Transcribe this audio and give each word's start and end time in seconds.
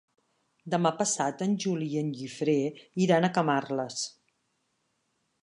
Demà 0.73 0.91
passat 1.01 1.43
en 1.47 1.53
Juli 1.65 1.89
i 1.97 1.99
en 2.01 2.09
Guifré 2.15 2.57
iran 3.07 3.29
a 3.29 3.31
Camarles. 3.37 4.03